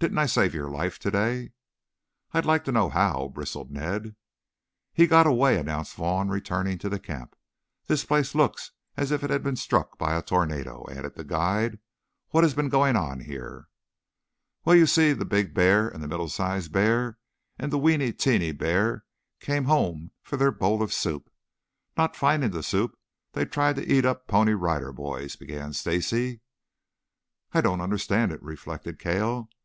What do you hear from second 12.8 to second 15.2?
on here?" "Well, you see